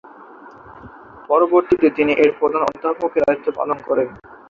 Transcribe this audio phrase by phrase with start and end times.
[1.29, 4.07] পরবর্তিতে তিনি এর প্রধান অধ্যাপকের দায়িত্ব পালন করেন।